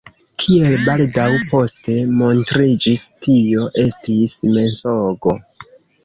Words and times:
Kiel 0.43 0.75
baldaŭ 0.83 1.25
poste 1.49 1.97
montriĝis, 2.21 3.03
tio 3.27 3.67
estis 3.83 4.33
mensogo. 4.57 5.35